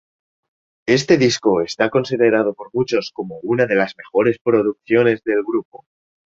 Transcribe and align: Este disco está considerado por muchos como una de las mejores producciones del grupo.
Este 0.87 1.15
disco 1.19 1.61
está 1.61 1.91
considerado 1.91 2.55
por 2.55 2.71
muchos 2.73 3.11
como 3.13 3.37
una 3.43 3.67
de 3.67 3.75
las 3.75 3.95
mejores 3.99 4.37
producciones 4.43 5.21
del 5.23 5.43
grupo. 5.43 5.85